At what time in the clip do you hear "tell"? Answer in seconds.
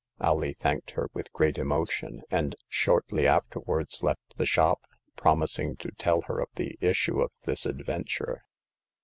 5.91-6.21